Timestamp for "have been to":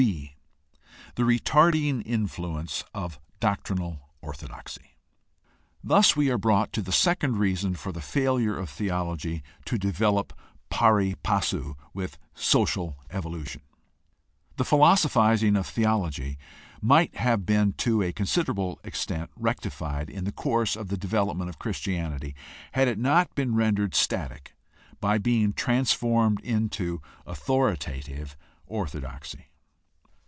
17.17-18.01